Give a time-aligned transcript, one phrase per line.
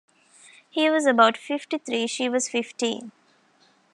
[0.67, 3.11] He was about fifty-three; she was fifteen.